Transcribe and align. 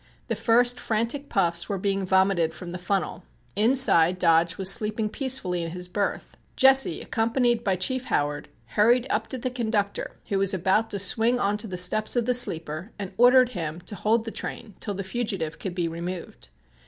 The 0.29 0.35
first 0.35 0.79
frantic 0.79 1.29
puffs 1.29 1.69
were 1.69 1.77
being 1.77 2.07
vomited 2.07 2.55
from 2.55 2.71
the 2.71 2.79
funnel. 2.79 3.21
Inside 3.55 4.17
Dodge 4.17 4.57
was 4.57 4.71
sleeping 4.71 5.09
peacefully 5.09 5.61
in 5.61 5.69
his 5.69 5.87
berth. 5.87 6.35
Jesse, 6.55 7.03
accompanied 7.03 7.63
by 7.63 7.75
Chief 7.75 8.05
Howard, 8.05 8.49
hurried 8.69 9.05
up 9.11 9.27
to 9.27 9.37
the 9.37 9.51
conductor 9.51 10.17
who 10.29 10.39
was 10.39 10.55
about 10.55 10.89
to 10.89 10.97
swing 10.97 11.39
on 11.39 11.55
to 11.57 11.67
the 11.67 11.77
steps 11.77 12.15
of 12.15 12.25
the 12.25 12.33
sleeper, 12.33 12.89
and 12.97 13.13
ordered 13.15 13.49
him 13.49 13.79
to 13.81 13.93
hold 13.93 14.25
the 14.25 14.31
train 14.31 14.73
till 14.79 14.95
the 14.95 15.03
fugitive 15.03 15.59
could 15.59 15.75
be 15.75 15.87
removed. 15.87 16.49